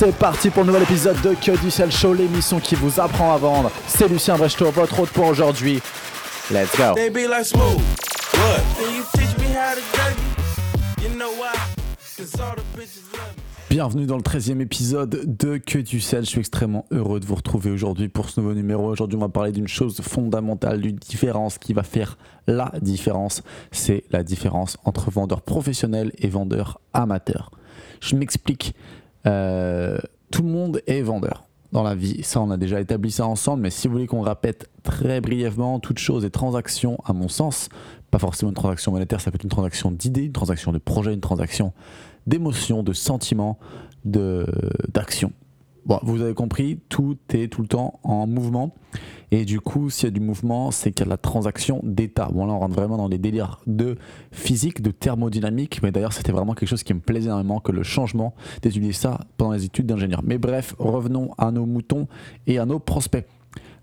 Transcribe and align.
C'est 0.00 0.16
parti 0.16 0.48
pour 0.48 0.62
le 0.62 0.68
nouvel 0.68 0.84
épisode 0.84 1.20
de 1.20 1.34
Que 1.34 1.60
du 1.60 1.70
Sel 1.70 1.92
Show, 1.92 2.14
l'émission 2.14 2.58
qui 2.58 2.74
vous 2.74 2.98
apprend 3.00 3.34
à 3.34 3.36
vendre. 3.36 3.70
C'est 3.86 4.08
Lucien 4.08 4.38
Brechto, 4.38 4.70
votre 4.70 4.98
hôte 4.98 5.10
pour 5.10 5.26
aujourd'hui. 5.26 5.78
Let's 6.50 6.74
go. 6.74 6.94
Bienvenue 13.68 14.06
dans 14.06 14.16
le 14.16 14.22
13e 14.22 14.62
épisode 14.62 15.36
de 15.36 15.58
Que 15.58 15.78
du 15.78 16.00
sel. 16.00 16.24
Je 16.24 16.30
suis 16.30 16.40
extrêmement 16.40 16.86
heureux 16.90 17.20
de 17.20 17.26
vous 17.26 17.34
retrouver 17.34 17.70
aujourd'hui 17.70 18.08
pour 18.08 18.30
ce 18.30 18.40
nouveau 18.40 18.54
numéro. 18.54 18.86
Aujourd'hui, 18.86 19.18
on 19.18 19.20
va 19.20 19.28
parler 19.28 19.52
d'une 19.52 19.68
chose 19.68 20.00
fondamentale, 20.00 20.80
d'une 20.80 20.96
différence 20.96 21.58
qui 21.58 21.74
va 21.74 21.82
faire 21.82 22.16
la 22.46 22.72
différence. 22.80 23.42
C'est 23.70 24.04
la 24.10 24.22
différence 24.22 24.78
entre 24.86 25.10
vendeur 25.10 25.42
professionnel 25.42 26.10
et 26.16 26.28
vendeur 26.28 26.80
amateur. 26.94 27.50
Je 28.00 28.16
m'explique. 28.16 28.74
Euh, 29.26 29.98
tout 30.30 30.42
le 30.42 30.48
monde 30.48 30.82
est 30.86 31.02
vendeur 31.02 31.46
dans 31.72 31.82
la 31.82 31.94
vie. 31.94 32.22
Ça, 32.22 32.40
on 32.40 32.50
a 32.50 32.56
déjà 32.56 32.80
établi 32.80 33.10
ça 33.10 33.26
ensemble. 33.26 33.62
Mais 33.62 33.70
si 33.70 33.86
vous 33.86 33.92
voulez 33.92 34.06
qu'on 34.06 34.22
répète 34.22 34.68
très 34.82 35.20
brièvement, 35.20 35.80
toute 35.80 35.98
chose 35.98 36.24
est 36.24 36.30
transaction, 36.30 36.98
à 37.04 37.12
mon 37.12 37.28
sens, 37.28 37.68
pas 38.10 38.18
forcément 38.18 38.50
une 38.50 38.56
transaction 38.56 38.92
monétaire, 38.92 39.20
ça 39.20 39.30
peut 39.30 39.36
être 39.36 39.44
une 39.44 39.50
transaction 39.50 39.90
d'idées, 39.90 40.24
une 40.24 40.32
transaction 40.32 40.72
de 40.72 40.78
projet, 40.78 41.14
une 41.14 41.20
transaction 41.20 41.72
d'émotions, 42.26 42.82
de 42.82 42.92
sentiments, 42.92 43.58
de 44.04 44.46
d'action. 44.92 45.32
Bon, 45.86 45.98
vous 46.02 46.20
avez 46.20 46.34
compris, 46.34 46.78
tout 46.88 47.16
est 47.32 47.50
tout 47.50 47.62
le 47.62 47.68
temps 47.68 48.00
en 48.02 48.26
mouvement. 48.26 48.74
Et 49.32 49.44
du 49.44 49.60
coup, 49.60 49.90
s'il 49.90 50.04
y 50.04 50.08
a 50.08 50.10
du 50.10 50.20
mouvement, 50.20 50.70
c'est 50.70 50.90
qu'il 50.90 51.00
y 51.00 51.02
a 51.02 51.04
de 51.06 51.10
la 51.10 51.16
transaction 51.16 51.80
d'état. 51.84 52.28
Bon, 52.32 52.46
là, 52.46 52.52
on 52.52 52.58
rentre 52.58 52.74
vraiment 52.74 52.96
dans 52.96 53.08
les 53.08 53.18
délires 53.18 53.60
de 53.66 53.96
physique, 54.32 54.82
de 54.82 54.90
thermodynamique. 54.90 55.82
Mais 55.82 55.92
d'ailleurs, 55.92 56.12
c'était 56.12 56.32
vraiment 56.32 56.54
quelque 56.54 56.68
chose 56.68 56.82
qui 56.82 56.94
me 56.94 57.00
plaisait 57.00 57.28
énormément 57.28 57.60
que 57.60 57.70
le 57.70 57.82
changement 57.82 58.34
d'étudier 58.62 58.92
ça 58.92 59.20
pendant 59.36 59.52
les 59.52 59.64
études 59.64 59.86
d'ingénieur. 59.86 60.22
Mais 60.24 60.38
bref, 60.38 60.74
revenons 60.78 61.30
à 61.38 61.52
nos 61.52 61.66
moutons 61.66 62.08
et 62.46 62.58
à 62.58 62.66
nos 62.66 62.80
prospects. 62.80 63.26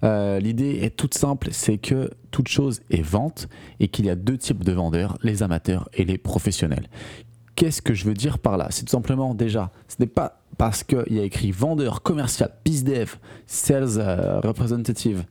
Euh, 0.03 0.39
L'idée 0.39 0.79
est 0.81 0.95
toute 0.95 1.15
simple, 1.15 1.49
c'est 1.51 1.77
que 1.77 2.11
toute 2.29 2.47
chose 2.47 2.81
est 2.89 3.01
vente 3.01 3.47
et 3.79 3.87
qu'il 3.87 4.05
y 4.05 4.09
a 4.09 4.15
deux 4.15 4.37
types 4.37 4.63
de 4.63 4.71
vendeurs, 4.71 5.17
les 5.23 5.43
amateurs 5.43 5.89
et 5.93 6.05
les 6.05 6.17
professionnels. 6.17 6.87
Qu'est-ce 7.55 7.81
que 7.81 7.95
je 7.95 8.05
veux 8.05 8.13
dire 8.13 8.37
par 8.37 8.57
là? 8.57 8.67
C'est 8.69 8.85
tout 8.85 8.91
simplement 8.91 9.33
déjà, 9.33 9.71
ce 9.87 9.95
n'est 9.99 10.07
pas 10.07 10.41
parce 10.57 10.83
qu'il 10.83 11.11
y 11.11 11.19
a 11.19 11.23
écrit 11.23 11.51
vendeur 11.51 12.01
commercial, 12.03 12.51
bizdev, 12.65 13.15
sales 13.47 13.97
euh, 13.97 14.39
representative, 14.39 15.25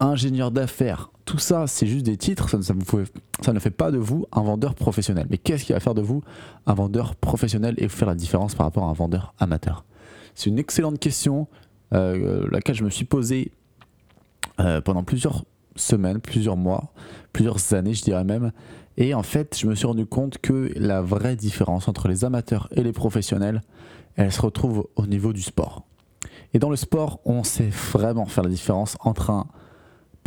ingénieur 0.00 0.50
d'affaires, 0.50 1.10
tout 1.24 1.38
ça 1.38 1.66
c'est 1.66 1.86
juste 1.86 2.06
des 2.06 2.16
titres, 2.16 2.48
ça 2.48 2.56
ne, 2.74 2.80
vous 2.80 2.84
fait- 3.04 3.12
ça 3.44 3.52
ne 3.52 3.58
fait 3.58 3.70
pas 3.70 3.90
de 3.90 3.98
vous 3.98 4.26
un 4.32 4.42
vendeur 4.42 4.74
professionnel. 4.74 5.26
Mais 5.30 5.38
qu'est-ce 5.38 5.64
qui 5.64 5.72
va 5.72 5.80
faire 5.80 5.94
de 5.94 6.02
vous 6.02 6.22
un 6.66 6.74
vendeur 6.74 7.14
professionnel 7.16 7.74
et 7.78 7.88
faire 7.88 8.08
la 8.08 8.14
différence 8.14 8.54
par 8.54 8.66
rapport 8.66 8.84
à 8.84 8.90
un 8.90 8.94
vendeur 8.94 9.34
amateur? 9.38 9.84
C'est 10.34 10.50
une 10.50 10.58
excellente 10.58 10.98
question, 10.98 11.48
euh, 11.92 12.46
laquelle 12.50 12.76
je 12.76 12.84
me 12.84 12.90
suis 12.90 13.04
posée 13.04 13.52
euh, 14.60 14.80
pendant 14.80 15.02
plusieurs 15.04 15.44
semaines, 15.76 16.20
plusieurs 16.20 16.56
mois, 16.56 16.92
plusieurs 17.32 17.74
années, 17.74 17.94
je 17.94 18.02
dirais 18.02 18.24
même. 18.24 18.52
Et 18.96 19.14
en 19.14 19.22
fait, 19.22 19.56
je 19.58 19.66
me 19.68 19.74
suis 19.74 19.86
rendu 19.86 20.06
compte 20.06 20.38
que 20.38 20.72
la 20.76 21.02
vraie 21.02 21.36
différence 21.36 21.86
entre 21.88 22.08
les 22.08 22.24
amateurs 22.24 22.68
et 22.72 22.82
les 22.82 22.92
professionnels, 22.92 23.62
elle 24.16 24.32
se 24.32 24.40
retrouve 24.40 24.88
au 24.96 25.06
niveau 25.06 25.32
du 25.32 25.42
sport. 25.42 25.84
Et 26.52 26.58
dans 26.58 26.70
le 26.70 26.76
sport, 26.76 27.20
on 27.24 27.44
sait 27.44 27.70
vraiment 27.92 28.26
faire 28.26 28.42
la 28.42 28.50
différence 28.50 28.96
entre 29.00 29.30
un 29.30 29.46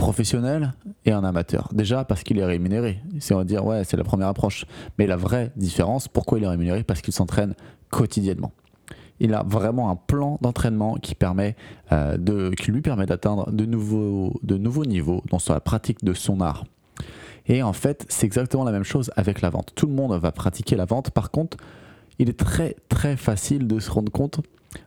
professionnel 0.02 0.74
et 1.06 1.12
un 1.12 1.24
amateur. 1.24 1.70
Déjà 1.74 2.04
parce 2.04 2.24
qu'il 2.24 2.40
est 2.40 2.46
rémunéré. 2.46 3.00
C'est 3.20 3.36
on 3.36 3.38
va 3.38 3.44
dire 3.44 3.64
ouais, 3.64 3.84
c'est 3.84 3.98
la 3.98 4.04
première 4.04 4.30
approche. 4.30 4.66
Mais 4.98 5.06
la 5.06 5.16
vraie 5.16 5.52
différence, 5.56 6.08
pourquoi 6.08 6.40
il 6.40 6.44
est 6.44 6.48
rémunéré? 6.48 6.84
Parce 6.84 7.02
qu'il 7.02 7.14
s'entraîne 7.14 7.54
quotidiennement. 7.92 8.52
Il 9.20 9.36
a 9.36 9.44
vraiment 9.44 9.92
un 9.92 9.96
plan 9.96 10.40
d'entraînement 10.42 10.96
qui 10.96 11.16
euh, 11.92 12.18
lui 12.68 12.82
permet 12.82 13.06
d'atteindre 13.06 13.52
de 13.52 13.66
nouveaux, 13.66 14.40
de 14.42 14.58
nouveaux 14.58 14.86
niveaux 14.86 15.22
dans 15.30 15.38
la 15.50 15.60
pratique 15.60 16.04
de 16.04 16.14
son 16.14 16.42
art. 16.42 16.64
Et 17.46 17.62
en 17.62 17.74
fait, 17.74 18.04
c'est 18.10 18.26
exactement 18.26 18.64
la 18.64 18.72
même 18.72 18.84
chose 18.84 19.12
avec 19.16 19.42
la 19.42 19.52
vente. 19.52 19.72
Tout 19.76 19.86
le 19.86 19.94
monde 19.94 20.20
va 20.20 20.32
pratiquer 20.32 20.76
la 20.76 20.86
vente. 20.86 21.12
Par 21.12 21.30
contre, 21.30 21.58
il 22.18 22.28
est 22.28 22.40
très 22.40 22.76
très 22.90 23.18
facile 23.18 23.68
de 23.68 23.80
se 23.80 23.92
rendre 23.92 24.12
compte, 24.12 24.40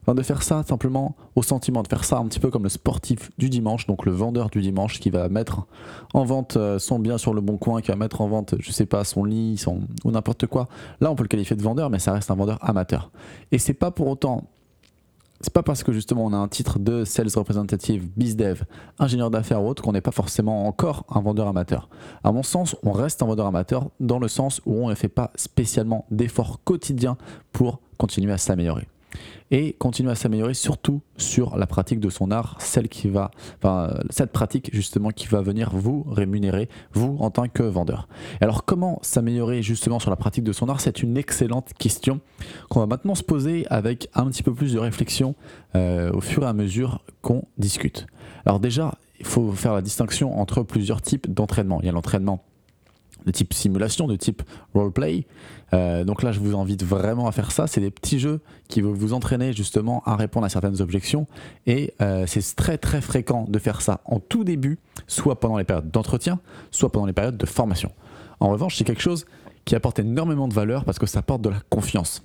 enfin, 0.03 0.15
de 0.15 0.23
faire 0.23 0.43
ça 0.43 0.63
simplement 0.63 1.17
au 1.35 1.43
sentiment, 1.43 1.83
de 1.83 1.89
faire 1.89 2.05
ça 2.05 2.19
un 2.19 2.27
petit 2.27 2.41
peu 2.41 2.51
comme 2.51 2.65
le 2.65 2.69
sportif 2.69 3.31
du 3.39 3.49
dimanche, 3.51 3.87
donc 3.87 4.07
le 4.07 4.13
vendeur 4.13 4.51
du 4.51 4.61
dimanche 4.61 5.01
qui 5.01 5.11
va 5.11 5.29
mettre 5.29 5.67
en 6.13 6.25
vente 6.25 6.57
euh, 6.57 6.79
son 6.79 6.99
bien 6.99 7.19
sur 7.19 7.35
le 7.35 7.41
bon 7.41 7.57
coin, 7.57 7.81
qui 7.81 7.89
va 7.89 7.97
mettre 7.97 8.21
en 8.21 8.29
vente, 8.29 8.55
je 8.59 8.73
sais 8.73 8.87
pas, 8.87 9.05
son 9.05 9.25
lit, 9.25 9.57
son 9.59 9.81
ou 10.05 10.11
n'importe 10.11 10.47
quoi. 10.47 10.69
Là, 11.01 11.11
on 11.11 11.15
peut 11.15 11.25
le 11.25 11.29
qualifier 11.29 11.57
de 11.57 11.63
vendeur, 11.63 11.91
mais 11.91 11.99
ça 11.99 12.13
reste 12.13 12.31
un 12.31 12.35
vendeur 12.35 12.59
amateur. 12.63 13.11
Et 13.53 13.59
c'est 13.59 13.75
pas 13.75 13.91
pour 13.91 14.09
autant 14.09 14.45
c'est 15.45 15.53
pas 15.53 15.63
parce 15.63 15.83
que 15.83 15.93
justement 15.93 16.25
on 16.25 16.33
a 16.33 16.37
un 16.37 16.49
titre 16.49 16.79
de 16.79 17.05
sales 17.05 17.29
representative, 17.35 18.09
bizdev, 18.17 18.65
ingénieur 18.99 19.31
d'affaires 19.31 19.63
ou 19.63 19.69
autre 19.69 19.83
qu'on 19.83 19.93
n'est 19.93 20.01
pas 20.01 20.11
forcément 20.11 20.67
encore 20.67 21.05
un 21.11 21.21
vendeur 21.21 21.49
amateur. 21.49 21.91
À 22.23 22.33
mon 22.33 22.43
sens, 22.43 22.77
on 22.83 22.93
reste 22.93 23.23
un 23.23 23.27
vendeur 23.27 23.47
amateur 23.47 23.91
dans 24.01 24.19
le 24.19 24.29
sens 24.29 24.63
où 24.65 24.75
on 24.75 24.89
ne 24.89 24.95
fait 24.95 25.09
pas 25.09 25.33
spécialement 25.35 26.07
d'efforts 26.11 26.61
quotidiens 26.65 27.19
pour 27.53 27.81
continuer 27.99 28.33
à 28.33 28.39
s'améliorer. 28.39 28.89
Et 29.51 29.75
continuer 29.75 30.11
à 30.11 30.15
s'améliorer 30.15 30.55
surtout 30.55 31.01
sur 31.17 31.57
la 31.57 31.67
pratique 31.67 32.01
de 32.01 32.11
son 32.11 32.31
art, 32.31 32.57
cette 32.61 34.33
pratique 34.33 34.71
justement 34.73 35.11
qui 35.11 35.27
va 35.27 35.43
venir 35.43 35.71
vous 35.73 36.05
rémunérer, 36.09 36.69
vous 36.93 37.17
en 37.21 37.31
tant 37.31 37.47
que 37.49 37.63
vendeur. 37.63 38.09
Alors 38.41 38.65
comment 38.65 38.99
s'améliorer 39.03 39.63
justement 39.63 39.99
sur 39.99 40.11
la 40.11 40.17
pratique 40.17 40.45
de 40.45 40.53
son 40.53 40.69
art? 40.69 40.81
C'est 40.81 41.03
une 41.03 41.17
excellente 41.17 41.73
question 41.79 42.21
qu'on 42.69 42.81
va 42.81 42.87
maintenant 42.87 43.15
se 43.15 43.23
poser 43.23 43.67
avec 43.69 44.09
un 44.15 44.27
petit 44.27 44.43
peu 44.43 44.55
plus 44.55 44.73
de 44.73 44.79
réflexion 44.79 45.35
euh, 45.77 46.11
au 46.13 46.21
fur 46.21 46.43
et 46.43 46.47
à 46.47 46.53
mesure 46.53 47.05
qu'on 47.23 47.45
discute. 47.59 48.07
Alors 48.47 48.61
déjà, 48.61 48.95
il 49.21 49.27
faut 49.27 49.53
faire 49.53 49.75
la 49.75 49.83
distinction 49.83 50.39
entre 50.39 50.63
plusieurs 50.63 51.01
types 51.01 51.33
d'entraînement. 51.33 51.81
Il 51.81 51.87
y 51.87 51.89
a 51.89 51.93
l'entraînement 51.93 52.45
de 53.25 53.31
type 53.31 53.53
simulation, 53.55 54.07
de 54.07 54.17
type 54.17 54.43
roleplay. 54.75 55.27
Euh, 55.73 56.05
donc 56.05 56.23
là, 56.23 56.33
je 56.33 56.41
vous 56.41 56.57
invite 56.57 56.85
vraiment 56.85 57.27
à 57.27 57.33
faire 57.33 57.51
ça. 57.51 57.67
C'est 57.67 57.81
des 57.81 57.91
petits 57.91 58.19
jeux 58.19 58.41
qui 58.69 58.81
vont 58.81 58.93
vous 58.93 59.13
entraîner 59.13 59.53
justement 59.53 60.03
à 60.05 60.17
répondre 60.17 60.47
à 60.47 60.49
certaines 60.49 60.81
objections. 60.81 61.27
Et 61.67 61.95
euh, 62.01 62.25
c'est 62.27 62.55
très 62.57 62.79
très 62.79 63.01
fréquent 63.01 63.47
de 63.49 63.59
faire 63.59 63.81
ça 63.81 64.01
en 64.05 64.21
tout 64.21 64.45
début, 64.45 64.79
soit 65.07 65.41
pendant 65.41 65.57
les 65.57 65.65
périodes 65.65 65.91
d'entretien, 65.91 66.39
soit 66.71 66.93
pendant 66.93 67.07
les 67.07 67.13
périodes 67.13 67.37
de 67.37 67.47
formation. 67.47 67.93
En 68.41 68.51
revanche, 68.51 68.77
c'est 68.77 68.85
quelque 68.85 69.03
chose 69.03 69.27
qui 69.65 69.75
apporte 69.75 69.99
énormément 69.99 70.49
de 70.49 70.55
valeur 70.55 70.85
parce 70.85 70.99
que 70.99 71.07
ça 71.07 71.21
apporte 71.21 71.43
de 71.43 71.49
la 71.49 71.61
confiance. 71.71 72.23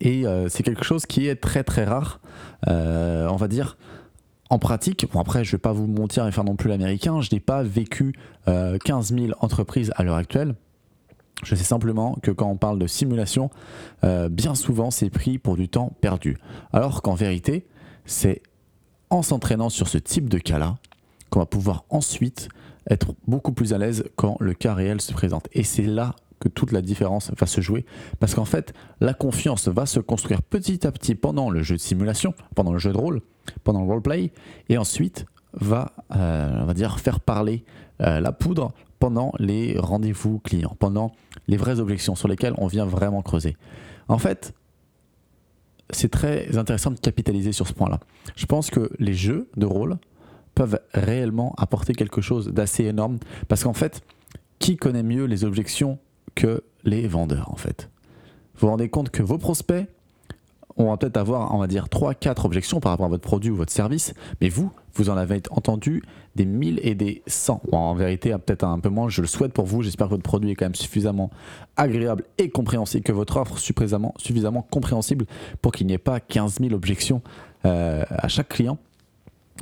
Et 0.00 0.26
euh, 0.26 0.48
c'est 0.48 0.62
quelque 0.62 0.84
chose 0.84 1.06
qui 1.06 1.28
est 1.28 1.36
très 1.36 1.62
très 1.62 1.84
rare, 1.84 2.20
on 2.66 3.36
va 3.36 3.48
dire, 3.48 3.76
en 4.50 4.58
pratique. 4.58 5.06
Bon, 5.12 5.20
après, 5.20 5.44
je 5.44 5.52
vais 5.52 5.58
pas 5.58 5.72
vous 5.72 5.86
mentir 5.86 6.26
et 6.26 6.32
faire 6.32 6.44
non 6.44 6.56
plus 6.56 6.68
l'américain. 6.68 7.20
Je 7.20 7.30
n'ai 7.32 7.40
pas 7.40 7.62
vécu 7.62 8.12
euh, 8.48 8.76
15 8.84 9.14
000 9.14 9.26
entreprises 9.40 9.92
à 9.96 10.02
l'heure 10.02 10.16
actuelle. 10.16 10.54
Je 11.42 11.54
sais 11.54 11.64
simplement 11.64 12.18
que 12.22 12.30
quand 12.30 12.48
on 12.48 12.56
parle 12.56 12.78
de 12.78 12.86
simulation, 12.86 13.48
euh, 14.04 14.28
bien 14.28 14.54
souvent 14.54 14.90
c'est 14.90 15.08
pris 15.08 15.38
pour 15.38 15.56
du 15.56 15.68
temps 15.68 15.92
perdu. 16.00 16.36
Alors 16.72 17.00
qu'en 17.00 17.14
vérité, 17.14 17.66
c'est 18.04 18.42
en 19.08 19.22
s'entraînant 19.22 19.70
sur 19.70 19.88
ce 19.88 19.96
type 19.96 20.28
de 20.28 20.38
cas-là 20.38 20.76
qu'on 21.30 21.40
va 21.40 21.46
pouvoir 21.46 21.84
ensuite 21.88 22.48
être 22.90 23.14
beaucoup 23.26 23.52
plus 23.52 23.72
à 23.72 23.78
l'aise 23.78 24.04
quand 24.16 24.36
le 24.40 24.52
cas 24.52 24.74
réel 24.74 25.00
se 25.00 25.12
présente. 25.12 25.48
Et 25.52 25.62
c'est 25.62 25.86
là 25.86 26.14
que 26.40 26.48
toute 26.48 26.72
la 26.72 26.82
différence 26.82 27.30
va 27.38 27.46
se 27.46 27.60
jouer. 27.60 27.84
Parce 28.18 28.34
qu'en 28.34 28.44
fait, 28.44 28.72
la 29.00 29.14
confiance 29.14 29.68
va 29.68 29.86
se 29.86 30.00
construire 30.00 30.42
petit 30.42 30.86
à 30.86 30.92
petit 30.92 31.14
pendant 31.14 31.50
le 31.50 31.62
jeu 31.62 31.76
de 31.76 31.80
simulation, 31.80 32.34
pendant 32.56 32.72
le 32.72 32.78
jeu 32.78 32.92
de 32.92 32.98
rôle, 32.98 33.20
pendant 33.62 33.82
le 33.82 33.86
roleplay, 33.86 34.32
et 34.68 34.78
ensuite 34.78 35.26
va, 35.52 35.92
euh, 36.16 36.60
on 36.62 36.64
va 36.64 36.74
dire, 36.74 36.98
faire 36.98 37.20
parler 37.20 37.64
euh, 38.00 38.20
la 38.20 38.32
poudre 38.32 38.72
pendant 38.98 39.32
les 39.38 39.78
rendez-vous 39.78 40.38
clients, 40.38 40.76
pendant 40.78 41.12
les 41.48 41.56
vraies 41.56 41.80
objections 41.80 42.14
sur 42.14 42.28
lesquelles 42.28 42.54
on 42.58 42.66
vient 42.66 42.86
vraiment 42.86 43.22
creuser. 43.22 43.56
En 44.08 44.18
fait, 44.18 44.54
c'est 45.90 46.10
très 46.10 46.56
intéressant 46.56 46.90
de 46.90 46.98
capitaliser 46.98 47.52
sur 47.52 47.66
ce 47.66 47.72
point-là. 47.72 48.00
Je 48.36 48.46
pense 48.46 48.70
que 48.70 48.90
les 48.98 49.14
jeux 49.14 49.48
de 49.56 49.66
rôle 49.66 49.98
peuvent 50.54 50.80
réellement 50.92 51.54
apporter 51.58 51.94
quelque 51.94 52.20
chose 52.20 52.48
d'assez 52.48 52.84
énorme 52.84 53.18
parce 53.48 53.64
qu'en 53.64 53.72
fait, 53.72 54.02
qui 54.58 54.76
connaît 54.76 55.02
mieux 55.02 55.24
les 55.24 55.44
objections 55.44 55.98
que 56.34 56.62
les 56.84 57.06
vendeurs 57.06 57.50
en 57.52 57.56
fait 57.56 57.90
Vous 58.54 58.66
vous 58.66 58.68
rendez 58.68 58.88
compte 58.88 59.10
que 59.10 59.22
vos 59.22 59.38
prospects 59.38 59.86
on 60.76 60.90
va 60.90 60.96
peut-être 60.96 61.16
avoir, 61.16 61.54
on 61.54 61.58
va 61.58 61.66
dire, 61.66 61.86
3-4 61.88 62.46
objections 62.46 62.80
par 62.80 62.92
rapport 62.92 63.06
à 63.06 63.08
votre 63.08 63.22
produit 63.22 63.50
ou 63.50 63.56
votre 63.56 63.72
service, 63.72 64.14
mais 64.40 64.48
vous, 64.48 64.70
vous 64.94 65.10
en 65.10 65.16
avez 65.16 65.42
entendu 65.50 66.02
des 66.36 66.44
1000 66.44 66.80
et 66.82 66.94
des 66.94 67.22
100. 67.26 67.62
Bon, 67.70 67.78
en 67.78 67.94
vérité, 67.94 68.30
peut-être 68.44 68.64
un 68.64 68.78
peu 68.78 68.88
moins, 68.88 69.08
je 69.08 69.20
le 69.20 69.26
souhaite 69.26 69.52
pour 69.52 69.66
vous, 69.66 69.82
j'espère 69.82 70.06
que 70.06 70.12
votre 70.12 70.22
produit 70.22 70.50
est 70.50 70.54
quand 70.54 70.66
même 70.66 70.74
suffisamment 70.74 71.30
agréable 71.76 72.24
et 72.38 72.50
compréhensible, 72.50 73.04
que 73.04 73.12
votre 73.12 73.36
offre 73.36 73.58
suffisamment, 73.58 74.14
suffisamment 74.18 74.62
compréhensible 74.62 75.26
pour 75.60 75.72
qu'il 75.72 75.86
n'y 75.86 75.92
ait 75.92 75.98
pas 75.98 76.20
15 76.20 76.60
000 76.60 76.72
objections 76.72 77.22
euh, 77.66 78.04
à 78.08 78.28
chaque 78.28 78.48
client. 78.48 78.78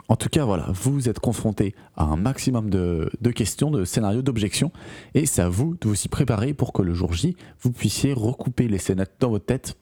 En 0.07 0.17
tout 0.17 0.29
cas, 0.29 0.45
voilà, 0.45 0.67
vous 0.73 1.09
êtes 1.09 1.19
confronté 1.19 1.75
à 1.97 2.05
un 2.05 2.17
maximum 2.17 2.71
de, 2.71 3.11
questions, 3.35 3.71
de 3.71 3.85
scénarios, 3.85 4.23
d'objections, 4.23 4.73
et 5.15 5.27
c'est 5.27 5.43
à 5.43 5.49
vous 5.49 5.77
de 5.81 5.89
vous 5.89 6.01
y 6.03 6.09
préparer 6.09 6.55
pour 6.55 6.73
que 6.73 6.83
le 6.83 6.95
jour 6.95 7.13
J, 7.13 7.37
vous 7.61 7.73
puissiez 7.73 8.13
recouper 8.13 8.69
les 8.69 8.79
scénettes 8.79 9.15
dans 9.21 9.31
votre 9.31 9.47
tête 9.47 9.77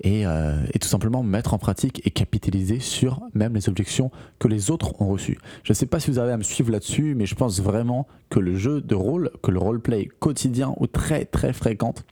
et, 0.00 0.26
euh, 0.26 0.64
tout 0.80 0.88
simplement 0.88 1.22
mettre 1.22 1.54
en 1.54 1.58
pratique 1.58 2.02
et 2.06 2.10
capitaliser 2.10 2.78
sur 2.78 3.20
même 3.34 3.54
les 3.54 3.68
objections 3.68 4.10
que 4.38 4.46
les 4.46 4.70
autres 4.70 5.00
ont 5.00 5.08
reçues. 5.08 5.38
Je 5.64 5.72
ne 5.72 5.74
sais 5.74 5.86
pas 5.86 5.98
si 5.98 6.10
vous 6.10 6.18
avez 6.18 6.32
à 6.32 6.36
me 6.36 6.42
suivre 6.42 6.70
là-dessus, 6.70 7.14
mais 7.16 7.26
je 7.26 7.34
pense 7.34 7.60
vraiment 7.60 8.06
que 8.30 8.38
le 8.38 8.56
jeu 8.56 8.80
de 8.80 8.94
rôle, 8.94 9.30
que 9.42 9.50
le 9.50 9.58
roleplay 9.58 10.08
quotidien 10.20 10.74
ou 10.76 10.86
très 10.86 11.24
très 11.24 11.52
fréquente, 11.52 12.04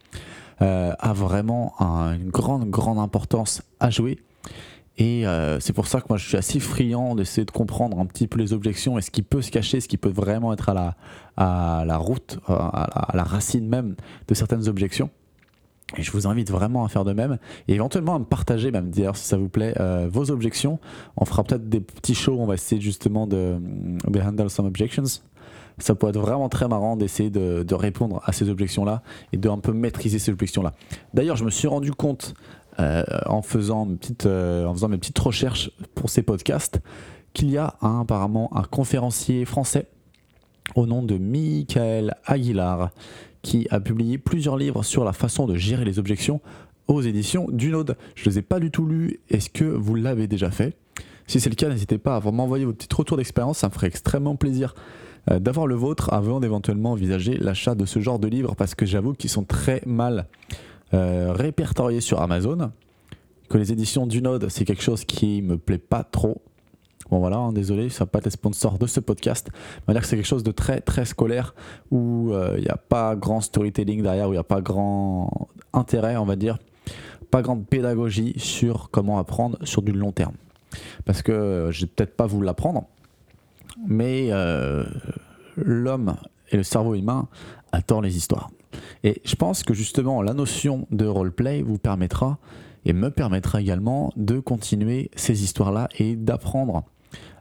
euh, 0.63 0.93
a 0.99 1.13
vraiment 1.13 1.75
un, 1.81 2.15
une 2.15 2.31
grande 2.31 2.71
grande 2.71 2.99
importance 2.99 3.63
à 3.79 3.91
jouer. 3.91 4.19
Et 4.99 5.27
euh, 5.27 5.61
c'est 5.61 5.75
pour 5.75 5.87
ça 5.87 6.01
que 6.01 6.07
moi 6.09 6.17
je 6.17 6.27
suis 6.27 6.39
assez 6.39 6.59
friand 6.59 7.15
d'essayer 7.15 7.45
de 7.45 7.51
comprendre 7.51 7.99
un 7.99 8.07
petit 8.07 8.27
peu 8.27 8.39
les 8.39 8.53
objections 8.55 8.99
et 8.99 9.03
ce 9.03 9.11
qui 9.11 9.23
peut 9.23 9.43
se 9.43 9.51
cacher, 9.51 9.81
ce 9.81 9.89
qui 9.89 9.99
peut 9.99 10.09
vraiment 10.09 10.53
être 10.55 10.71
à 10.71 10.75
la, 11.85 11.97
route, 11.99 12.39
à 12.47 12.53
la, 12.53 13.01
à 13.03 13.17
la 13.17 13.25
racine 13.25 13.69
même 13.69 13.95
de 14.27 14.35
certaines 14.35 14.69
objections. 14.69 15.11
Et 15.97 16.03
je 16.03 16.11
vous 16.11 16.27
invite 16.27 16.51
vraiment 16.51 16.85
à 16.85 16.89
faire 16.89 17.05
de 17.05 17.13
même 17.13 17.39
et 17.69 17.75
éventuellement 17.75 18.17
à 18.17 18.19
me 18.19 18.25
partager, 18.25 18.73
même 18.73 18.91
d'ailleurs 18.91 19.17
si 19.17 19.27
ça 19.27 19.37
vous 19.37 19.49
plaît, 19.49 19.75
euh, 19.79 20.09
vos 20.11 20.31
objections. 20.31 20.81
On 21.17 21.25
fera 21.25 21.45
peut-être 21.45 21.69
des 21.69 21.81
petits 21.81 22.15
shows, 22.15 22.39
on 22.41 22.47
va 22.47 22.55
essayer 22.55 22.81
justement 22.81 23.27
de, 23.27 23.59
de 24.09 24.21
handle 24.21 24.51
some 24.51 24.67
objections. 24.67 25.05
Ça 25.79 25.95
pourrait 25.95 26.11
être 26.11 26.21
vraiment 26.21 26.49
très 26.49 26.67
marrant 26.67 26.97
d'essayer 26.97 27.31
de, 27.31 27.63
de, 27.63 27.75
répondre 27.75 28.21
à 28.25 28.33
ces 28.33 28.49
objections-là 28.49 29.03
et 29.33 29.37
de 29.37 29.49
un 29.49 29.59
peu 29.59 29.73
maîtriser 29.73 30.19
ces 30.19 30.33
objections-là. 30.33 30.73
D'ailleurs, 31.13 31.37
je 31.37 31.45
me 31.45 31.51
suis 31.51 31.69
rendu 31.69 31.93
compte 31.93 32.35
euh, 32.81 33.05
en, 33.27 33.43
faisant 33.43 33.89
euh, 34.27 34.67
en 34.67 34.75
faisant 34.75 34.89
mes 34.89 34.99
petites 34.99 35.19
recherches 35.19 35.71
pour 35.95 36.11
ces 36.11 36.23
podcasts 36.23 36.81
qu'il 37.33 37.51
y 37.51 37.59
a 37.59 37.75
apparemment 37.81 38.51
un 38.57 38.65
conférencier 38.65 39.45
français 39.45 39.87
au 40.75 40.87
nom 40.87 41.03
de 41.03 41.17
Michael 41.17 42.15
Aguilar 42.25 42.91
qui 43.43 43.67
a 43.71 43.81
publié 43.81 44.19
plusieurs 44.19 44.57
livres 44.57 44.83
sur 44.83 45.05
la 45.05 45.13
façon 45.13 45.47
de 45.47 45.55
gérer 45.55 45.85
les 45.85 45.99
objections 45.99 46.41
aux 46.89 47.01
éditions 47.01 47.47
du 47.51 47.71
Node. 47.71 47.97
Je 48.15 48.29
ne 48.29 48.35
les 48.35 48.39
ai 48.39 48.43
pas 48.43 48.61
du 48.61 48.71
tout 48.71 48.87
lus. 48.87 49.21
Est-ce 49.31 49.51
que 49.51 49.65
vous 49.65 49.95
l'avez 49.95 50.27
déjà 50.27 50.51
fait? 50.51 50.77
Si 51.27 51.41
c'est 51.41 51.51
le 51.51 51.57
cas, 51.57 51.69
n'hésitez 51.69 51.99
pas 51.99 52.17
à 52.17 52.31
m'envoyer 52.31 52.65
votre 52.65 52.79
petit 52.79 52.95
retour 52.95 53.17
d'expérience. 53.17 53.59
Ça 53.59 53.69
me 53.69 53.73
ferait 53.73 53.89
extrêmement 53.89 54.37
plaisir 54.37 54.75
euh, 55.31 55.39
d'avoir 55.39 55.67
le 55.67 55.75
vôtre 55.75 56.13
avant 56.13 56.41
d'éventuellement 56.41 56.93
envisager 56.93 57.37
l'achat 57.39 57.75
de 57.75 57.85
ce 57.85 58.01
genre 58.01 58.19
de 58.19 58.29
livres 58.29 58.55
parce 58.55 58.75
que 58.75 58.87
j'avoue 58.87 59.13
qu'ils 59.13 59.31
sont 59.31 59.45
très 59.45 59.83
mal 59.87 60.27
répertoriés 60.93 62.01
sur 62.01 62.21
Amazon. 62.21 62.71
Que 63.49 63.59
les 63.59 63.73
éditions 63.73 64.07
du 64.07 64.23
Node, 64.23 64.49
c'est 64.49 64.65
quelque 64.65 64.83
chose 64.83 65.05
qui 65.05 65.43
me 65.43 65.57
plaît 65.57 65.79
pas 65.79 66.03
trop. 66.03 66.43
Bon 67.11 67.21
voilà, 67.21 67.37
hein, 67.37 67.53
désolé, 67.53 67.89
ça 67.89 68.05
va 68.05 68.07
pas 68.07 68.19
être 68.19 68.31
sponsor 68.31 68.79
de 68.79 68.87
ce 68.89 68.99
podcast. 68.99 69.49
Va 69.87 69.93
dire 69.93 70.03
que 70.03 70.09
c'est 70.09 70.17
quelque 70.17 70.27
chose 70.27 70.43
de 70.43 70.51
très 70.51 70.81
très 70.81 71.05
scolaire 71.05 71.55
où 71.93 72.31
il 72.31 72.35
euh, 72.35 72.59
n'y 72.59 72.69
a 72.69 72.77
pas 72.77 73.15
grand 73.15 73.41
storytelling 73.41 74.03
derrière, 74.03 74.29
où 74.29 74.33
il 74.33 74.37
n'y 74.37 74.41
a 74.41 74.45
pas 74.45 74.61
grand 74.61 75.49
intérêt, 75.73 76.17
on 76.17 76.25
va 76.25 76.35
dire, 76.35 76.59
pas 77.31 77.43
grande 77.43 77.65
pédagogie 77.67 78.35
sur 78.39 78.91
comment 78.91 79.19
apprendre 79.19 79.59
sur 79.63 79.83
du 79.83 79.93
long 79.93 80.11
terme. 80.11 80.35
Parce 81.05 81.23
que 81.23 81.31
euh, 81.31 81.71
je 81.71 81.83
vais 81.83 81.87
peut-être 81.87 82.17
pas 82.17 82.27
vous 82.27 82.43
l'apprendre, 82.43 82.89
mais 83.87 84.29
euh, 84.33 84.85
l'homme 85.57 86.17
et 86.51 86.57
le 86.57 86.65
cerveau 86.65 86.97
humain 86.97 87.29
attendent 87.71 88.05
les 88.05 88.17
histoires. 88.17 88.51
Et 89.05 89.21
je 89.25 89.35
pense 89.35 89.63
que 89.63 89.75
justement 89.75 90.23
la 90.23 90.35
notion 90.35 90.87
de 90.91 91.07
roleplay 91.07 91.63
vous 91.63 91.79
permettra 91.79 92.39
et 92.85 92.93
me 92.93 93.11
permettra 93.11 93.61
également 93.61 94.13
de 94.17 94.39
continuer 94.39 95.11
ces 95.17 95.43
histoires-là 95.43 95.89
et 95.99 96.17
d'apprendre 96.17 96.85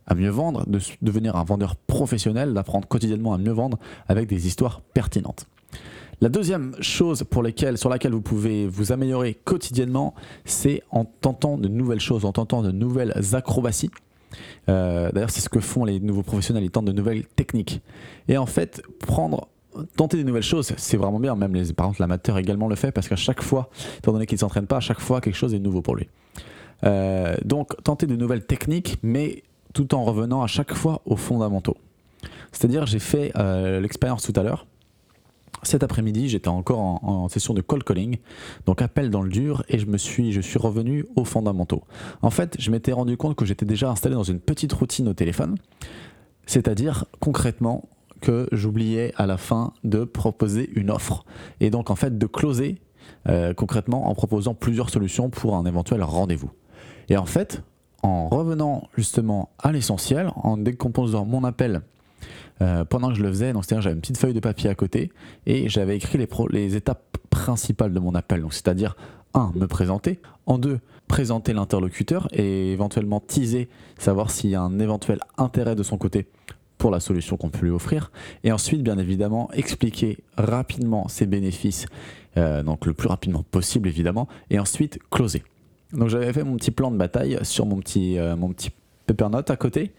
à 0.08 0.16
mieux 0.16 0.30
vendre, 0.30 0.66
de 0.68 0.80
devenir 1.02 1.36
un 1.36 1.44
vendeur 1.44 1.76
professionnel, 1.76 2.54
d'apprendre 2.54 2.88
quotidiennement 2.88 3.34
à 3.34 3.38
mieux 3.38 3.52
vendre 3.52 3.80
avec 4.08 4.28
des 4.28 4.48
histoires 4.48 4.82
pertinentes. 4.94 5.48
La 6.22 6.30
deuxième 6.30 6.76
chose 6.80 7.24
sur 7.76 7.90
laquelle 7.90 8.14
vous 8.14 8.22
pouvez 8.22 8.68
vous 8.68 8.92
améliorer 8.92 9.34
quotidiennement, 9.34 10.14
c'est 10.46 10.82
en 10.92 11.06
tentant 11.06 11.58
de 11.58 11.68
nouvelles 11.68 12.00
choses, 12.00 12.24
en 12.24 12.32
tentant 12.32 12.62
de 12.62 12.72
nouvelles 12.72 13.14
acrobaties. 13.34 13.92
Euh, 14.70 15.12
D'ailleurs, 15.12 15.30
c'est 15.30 15.42
ce 15.42 15.50
que 15.50 15.60
font 15.60 15.84
les 15.84 16.00
nouveaux 16.00 16.24
professionnels, 16.24 16.64
ils 16.64 16.72
tentent 16.72 16.86
de 16.86 16.94
nouvelles 16.94 17.26
techniques. 17.36 17.82
Et 18.28 18.38
en 18.38 18.46
fait, 18.46 18.82
prendre 19.00 19.50
tenter 19.96 20.18
des 20.18 20.24
nouvelles 20.24 20.44
choses, 20.44 20.74
c'est 20.78 20.98
vraiment 20.98 21.20
bien. 21.20 21.36
Même 21.36 21.54
les, 21.54 21.74
par 21.74 21.88
exemple, 21.88 22.02
l'amateur 22.02 22.38
également 22.38 22.68
le 22.68 22.76
fait 22.76 22.92
parce 22.92 23.08
qu'à 23.08 23.16
chaque 23.16 23.42
fois, 23.42 23.70
étant 23.98 24.12
donné 24.12 24.26
qu'il 24.26 24.36
ne 24.36 24.40
s'entraîne 24.40 24.68
pas, 24.68 24.78
à 24.78 24.82
chaque 24.82 25.00
fois, 25.00 25.22
quelque 25.22 25.36
chose 25.36 25.54
est 25.54 25.60
nouveau 25.60 25.82
pour 25.82 25.96
lui. 25.96 26.08
Euh, 26.84 27.36
donc, 27.44 27.82
tenter 27.84 28.06
de 28.08 28.16
nouvelles 28.16 28.46
techniques, 28.46 28.98
mais 29.04 29.44
tout 29.74 29.94
en 29.96 30.04
revenant 30.04 30.42
à 30.42 30.48
chaque 30.48 30.74
fois 30.74 31.02
aux 31.06 31.16
fondamentaux. 31.16 31.78
C'est-à-dire, 32.52 32.86
j'ai 32.86 33.00
fait 33.00 33.32
euh, 33.36 33.80
l'expérience 33.80 34.24
tout 34.24 34.34
à 34.40 34.44
l'heure. 34.44 34.66
Cet 35.64 35.84
après-midi, 35.84 36.30
j'étais 36.30 36.48
encore 36.48 36.80
en, 36.80 37.00
en, 37.02 37.28
session 37.28 37.54
de 37.54 37.62
call 37.62 37.84
calling, 37.84 38.18
donc 38.66 38.82
appel 38.82 39.10
dans 39.10 39.22
le 39.22 39.30
dur, 39.30 39.64
et 39.68 39.80
je 39.80 39.88
me 39.88 39.98
suis, 39.98 40.32
je 40.32 40.42
suis 40.42 40.60
revenu 40.60 41.06
aux 41.16 41.26
fondamentaux. 41.26 41.84
En 42.22 42.30
fait, 42.30 42.56
je 42.60 42.70
m'étais 42.70 42.92
rendu 42.92 43.18
compte 43.18 43.36
que 43.36 43.46
j'étais 43.46 43.66
déjà 43.66 43.90
installé 43.90 44.14
dans 44.14 44.24
une 44.24 44.40
petite 44.40 44.74
routine 44.74 45.08
au 45.08 45.14
téléphone, 45.14 45.56
c'est-à-dire 46.46 47.06
concrètement 47.20 47.90
que 48.22 48.48
j'oubliais 48.52 49.14
à 49.18 49.26
la 49.26 49.38
fin 49.38 49.74
de 49.84 50.04
proposer 50.04 50.70
une 50.76 50.92
offre, 50.92 51.26
et 51.60 51.70
donc 51.70 51.90
en 51.90 51.96
fait 51.96 52.18
de 52.18 52.26
closer 52.26 52.80
euh, 53.28 53.54
concrètement 53.54 54.08
en 54.10 54.16
proposant 54.16 54.54
plusieurs 54.54 54.90
solutions 54.90 55.30
pour 55.30 55.56
un 55.56 55.66
éventuel 55.66 56.04
rendez-vous. 56.04 56.52
Et 57.10 57.18
en 57.18 57.26
fait, 57.26 57.64
en 58.04 58.28
revenant 58.30 58.88
justement 58.96 59.50
à 59.60 59.72
l'essentiel, 59.72 60.32
en 60.36 60.58
décomposant 60.58 61.26
mon 61.26 61.44
appel 61.44 61.82
euh, 62.62 62.86
pendant 62.86 63.10
que 63.10 63.16
je 63.16 63.24
le 63.24 63.30
faisais, 63.30 63.52
donc 63.52 63.66
c'est-à-dire 63.66 63.82
j'avais 63.82 63.96
une 63.96 64.02
petite 64.02 64.18
feuille 64.18 64.34
de 64.34 64.40
papier 64.40 64.70
à 64.70 64.76
côté 64.76 65.12
et 65.46 65.70
j'avais 65.70 65.96
écrit 65.96 66.18
les, 66.18 66.28
les, 66.52 66.76
étapes 66.76 67.18
principales 67.30 67.94
de 67.94 68.00
mon 68.00 68.16
appel. 68.16 68.42
Donc 68.42 68.54
c'est-à-dire 68.54 68.96
un, 69.34 69.52
me 69.56 69.66
présenter, 69.66 70.20
en 70.46 70.58
deux, 70.58 70.80
présenter 71.08 71.54
l'interlocuteur 71.54 72.28
et 72.32 72.72
éventuellement 72.72 73.20
teaser, 73.20 73.70
savoir 73.98 74.32
s'il 74.32 74.52
y 74.52 74.56
a 74.56 74.62
un 74.62 74.80
éventuel 74.80 75.20
intérêt 75.38 75.76
de 75.76 75.84
son 75.84 75.98
côté 75.98 76.28
pour 76.86 76.92
la 76.92 77.00
solution 77.00 77.36
qu'on 77.36 77.50
peut 77.50 77.66
lui 77.66 77.72
offrir, 77.72 78.12
et 78.44 78.52
ensuite 78.52 78.84
bien 78.84 79.00
évidemment 79.00 79.50
expliquer 79.54 80.20
rapidement 80.38 81.08
ses 81.08 81.26
bénéfices, 81.26 81.88
euh, 82.38 82.62
donc 82.62 82.86
le 82.86 82.94
plus 82.94 83.08
rapidement 83.08 83.42
possible 83.42 83.90
évidemment, 83.90 84.28
et 84.52 84.60
ensuite 84.60 85.00
closer. 85.10 85.42
Donc 85.94 86.10
j'avais 86.10 86.32
fait 86.32 86.44
mon 86.44 86.58
petit 86.58 86.70
plan 86.70 86.92
de 86.92 86.98
bataille 86.98 87.40
sur 87.42 87.66
mon 87.66 87.78
petit, 87.78 88.20
euh, 88.20 88.36
mon 88.36 88.50
petit 88.50 88.70
paper 89.08 89.30
note 89.30 89.50
à 89.50 89.56
côté. 89.56 89.94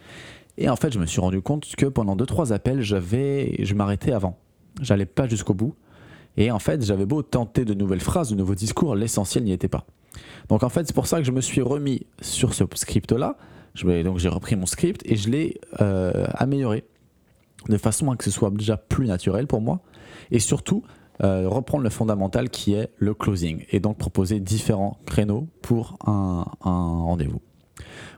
Et 0.59 0.69
en 0.69 0.77
fait, 0.77 0.93
je 0.93 1.00
me 1.00 1.06
suis 1.06 1.21
rendu 1.21 1.43
compte 1.43 1.67
que 1.75 1.87
pendant 1.87 2.15
2-3 2.15 2.53
appels, 2.53 2.83
j'avais, 2.83 3.56
je 3.65 3.75
m'arrêtais 3.75 4.12
avant. 4.12 4.38
J'allais 4.81 5.06
pas 5.06 5.27
jusqu'au 5.27 5.55
bout. 5.55 5.75
Et 6.37 6.53
en 6.53 6.61
fait, 6.61 6.85
j'avais 6.85 7.05
beau 7.05 7.23
tenter 7.23 7.65
de 7.65 7.75
nouvelles 7.75 7.99
phrases, 7.99 8.31
de 8.31 8.37
nouveaux 8.37 8.55
discours, 8.55 8.94
l'essentiel 8.94 9.43
n'y 9.43 9.50
était 9.50 9.67
pas. 9.67 9.87
Donc 10.49 10.62
en 10.62 10.69
fait, 10.69 10.87
c'est 10.87 10.94
pour 10.94 11.09
ça 11.09 11.19
que 11.19 11.25
je 11.25 11.33
me 11.33 11.41
suis 11.41 11.62
remis 11.62 12.06
sur 12.21 12.55
ce 12.55 12.62
script-là. 12.73 13.37
Donc 13.85 14.18
j'ai 14.18 14.28
repris 14.28 14.56
mon 14.56 14.66
script 14.66 15.02
et 15.04 15.16
je 15.16 15.28
l'ai 15.28 15.61
euh, 15.80 16.26
amélioré 16.35 16.85
de 17.68 17.76
façon 17.76 18.11
à 18.11 18.16
que 18.16 18.25
ce 18.25 18.30
soit 18.30 18.50
déjà 18.50 18.76
plus 18.76 19.06
naturel 19.06 19.47
pour 19.47 19.61
moi. 19.61 19.80
Et 20.30 20.38
surtout, 20.38 20.83
euh, 21.23 21.49
reprendre 21.49 21.85
le 21.85 21.90
fondamental 21.90 22.50
qui 22.50 22.75
est 22.75 22.90
le 22.99 23.14
closing 23.14 23.64
et 23.71 23.80
donc 23.80 23.99
proposer 23.99 24.40
différents 24.40 24.99
créneaux 25.06 25.49
pour 25.62 25.99
un 26.06 26.45
rendez-vous. 26.61 27.40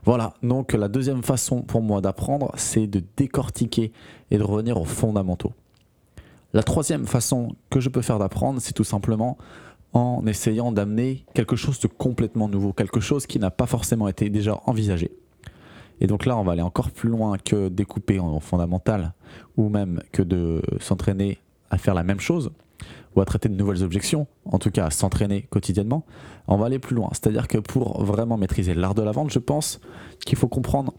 Voilà, 0.04 0.34
donc 0.42 0.72
la 0.72 0.88
deuxième 0.88 1.22
façon 1.22 1.62
pour 1.62 1.82
moi 1.82 2.00
d'apprendre, 2.00 2.52
c'est 2.56 2.86
de 2.86 3.02
décortiquer 3.16 3.92
et 4.30 4.38
de 4.38 4.42
revenir 4.42 4.80
aux 4.80 4.84
fondamentaux. 4.84 5.52
La 6.54 6.62
troisième 6.62 7.06
façon 7.06 7.56
que 7.68 7.80
je 7.80 7.88
peux 7.88 8.02
faire 8.02 8.18
d'apprendre, 8.18 8.60
c'est 8.60 8.72
tout 8.72 8.84
simplement 8.84 9.36
en 9.92 10.26
essayant 10.26 10.72
d'amener 10.72 11.24
quelque 11.34 11.56
chose 11.56 11.78
de 11.80 11.88
complètement 11.88 12.48
nouveau, 12.48 12.72
quelque 12.72 13.00
chose 13.00 13.26
qui 13.26 13.38
n'a 13.38 13.50
pas 13.50 13.66
forcément 13.66 14.08
été 14.08 14.30
déjà 14.30 14.60
envisagé. 14.66 15.10
Et 16.00 16.06
donc 16.06 16.26
là, 16.26 16.36
on 16.36 16.42
va 16.42 16.52
aller 16.52 16.62
encore 16.62 16.90
plus 16.90 17.08
loin 17.08 17.38
que 17.38 17.68
découper 17.68 18.20
en 18.20 18.40
fondamental 18.40 19.14
ou 19.56 19.68
même 19.68 20.00
que 20.12 20.22
de 20.22 20.62
s'entraîner 20.80 21.38
à 21.70 21.78
faire 21.78 21.94
la 21.94 22.02
même 22.02 22.20
chose 22.20 22.50
ou 23.16 23.20
à 23.20 23.24
traiter 23.24 23.48
de 23.48 23.54
nouvelles 23.54 23.82
objections, 23.82 24.26
en 24.44 24.58
tout 24.58 24.70
cas 24.70 24.90
s'entraîner 24.90 25.42
quotidiennement, 25.42 26.04
on 26.46 26.56
va 26.56 26.66
aller 26.66 26.78
plus 26.78 26.94
loin. 26.94 27.08
C'est-à-dire 27.12 27.48
que 27.48 27.58
pour 27.58 28.04
vraiment 28.04 28.36
maîtriser 28.36 28.74
l'art 28.74 28.94
de 28.94 29.02
la 29.02 29.12
vente, 29.12 29.30
je 29.30 29.38
pense 29.38 29.80
qu'il 30.24 30.38
faut 30.38 30.48
comprendre 30.48 30.92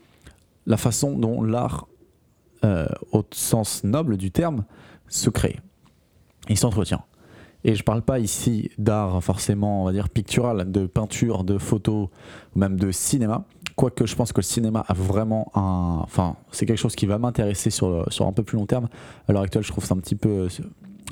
la 0.65 0.77
façon 0.77 1.18
dont 1.18 1.41
l'art, 1.41 1.88
euh, 2.65 2.88
au 3.12 3.24
sens 3.32 3.84
noble 3.84 4.18
du 4.18 4.32
terme, 4.32 4.65
se 5.08 5.29
crée. 5.29 5.60
Il 6.50 6.58
s'entretient. 6.58 7.03
Et 7.63 7.75
je 7.75 7.82
ne 7.82 7.84
parle 7.84 8.01
pas 8.01 8.20
ici 8.20 8.72
d'art 8.77 9.22
forcément, 9.22 9.82
on 9.82 9.86
va 9.86 9.91
dire, 9.91 10.10
pictural, 10.10 10.72
de 10.72 10.86
peinture, 10.86 11.44
de 11.44 11.58
photo, 11.58 12.10
ou 12.56 12.60
même 12.60 12.79
de 12.79 12.91
cinéma. 12.91 13.46
Quoique 13.80 14.06
je 14.06 14.14
pense 14.14 14.34
que 14.34 14.42
le 14.42 14.46
cinéma 14.46 14.84
a 14.90 14.94
vraiment 14.94 15.54
un. 15.56 16.02
Enfin, 16.04 16.36
c'est 16.52 16.66
quelque 16.66 16.78
chose 16.78 16.98
qui 16.98 17.06
va 17.06 17.18
m'intéresser 17.18 17.70
sur, 17.70 18.12
sur 18.12 18.28
un 18.28 18.34
peu 18.34 18.44
plus 18.44 18.58
long 18.58 18.66
terme. 18.66 18.90
À 19.26 19.32
l'heure 19.32 19.44
actuelle, 19.44 19.64
je 19.64 19.72
trouve 19.72 19.86
ça 19.86 19.96
un 19.96 20.00
petit 20.00 20.16
peu 20.16 20.50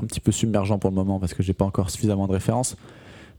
un 0.02 0.06
petit 0.06 0.20
peu 0.20 0.34
submergent 0.34 0.78
pour 0.78 0.90
le 0.90 0.96
moment 0.98 1.18
parce 1.18 1.34
que 1.34 1.42
j'ai 1.44 1.54
pas 1.54 1.64
encore 1.64 1.90
suffisamment 1.90 2.28
de 2.28 2.34
références. 2.34 2.76